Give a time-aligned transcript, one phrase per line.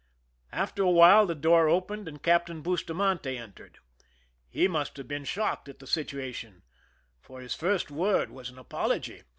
[0.51, 3.77] After a while the door opened, and Captain Bus tamante entered.
[4.49, 6.63] He must have been shocked at the situation,
[7.21, 9.21] for his first word was an apology.